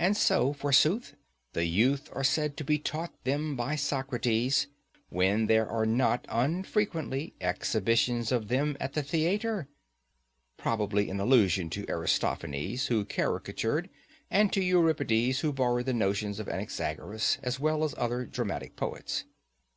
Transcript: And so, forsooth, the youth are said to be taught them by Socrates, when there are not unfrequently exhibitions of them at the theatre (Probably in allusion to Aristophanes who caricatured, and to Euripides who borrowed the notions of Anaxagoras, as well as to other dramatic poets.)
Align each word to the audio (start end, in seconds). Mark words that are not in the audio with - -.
And 0.00 0.16
so, 0.16 0.52
forsooth, 0.52 1.14
the 1.52 1.64
youth 1.64 2.08
are 2.12 2.24
said 2.24 2.56
to 2.56 2.64
be 2.64 2.76
taught 2.76 3.12
them 3.22 3.54
by 3.54 3.76
Socrates, 3.76 4.66
when 5.10 5.46
there 5.46 5.68
are 5.68 5.86
not 5.86 6.26
unfrequently 6.28 7.34
exhibitions 7.40 8.32
of 8.32 8.48
them 8.48 8.76
at 8.80 8.94
the 8.94 9.02
theatre 9.04 9.68
(Probably 10.56 11.08
in 11.08 11.20
allusion 11.20 11.70
to 11.70 11.88
Aristophanes 11.88 12.86
who 12.88 13.04
caricatured, 13.04 13.90
and 14.28 14.52
to 14.52 14.60
Euripides 14.60 15.38
who 15.38 15.52
borrowed 15.52 15.86
the 15.86 15.94
notions 15.94 16.40
of 16.40 16.48
Anaxagoras, 16.48 17.38
as 17.40 17.60
well 17.60 17.84
as 17.84 17.92
to 17.92 18.00
other 18.00 18.24
dramatic 18.26 18.74
poets.) 18.74 19.22